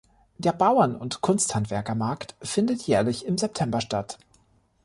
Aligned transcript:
Der 0.39 0.51
Bauern- 0.51 0.95
und 0.95 1.21
Kunsthandwerkermarkt 1.21 2.33
findet 2.41 2.81
jährlich 2.87 3.23
im 3.27 3.37
September 3.37 3.81
statt. 3.81 4.17